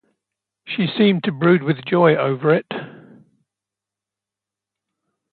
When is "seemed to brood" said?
0.87-1.61